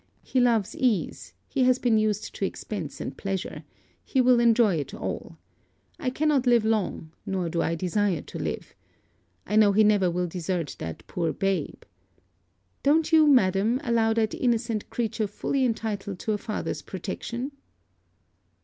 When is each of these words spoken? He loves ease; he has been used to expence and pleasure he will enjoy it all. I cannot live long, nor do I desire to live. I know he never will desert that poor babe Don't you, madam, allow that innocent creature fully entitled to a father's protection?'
He 0.23 0.39
loves 0.39 0.75
ease; 0.75 1.35
he 1.47 1.61
has 1.65 1.77
been 1.77 1.99
used 1.99 2.33
to 2.33 2.43
expence 2.43 2.99
and 2.99 3.15
pleasure 3.15 3.63
he 4.03 4.19
will 4.19 4.39
enjoy 4.39 4.77
it 4.77 4.95
all. 4.95 5.37
I 5.99 6.09
cannot 6.09 6.47
live 6.47 6.65
long, 6.65 7.11
nor 7.23 7.49
do 7.49 7.61
I 7.61 7.75
desire 7.75 8.23
to 8.23 8.39
live. 8.39 8.73
I 9.45 9.57
know 9.57 9.73
he 9.73 9.83
never 9.83 10.09
will 10.09 10.25
desert 10.25 10.75
that 10.79 11.05
poor 11.05 11.31
babe 11.31 11.83
Don't 12.81 13.11
you, 13.13 13.27
madam, 13.27 13.79
allow 13.83 14.11
that 14.13 14.33
innocent 14.33 14.89
creature 14.89 15.27
fully 15.27 15.63
entitled 15.63 16.17
to 16.17 16.31
a 16.31 16.37
father's 16.39 16.81
protection?' 16.81 17.51